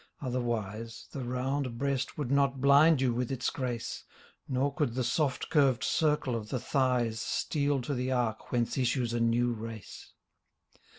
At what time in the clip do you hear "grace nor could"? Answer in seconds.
3.51-4.95